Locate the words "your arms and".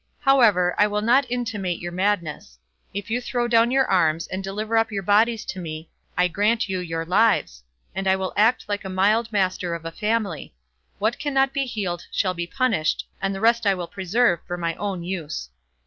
3.69-4.43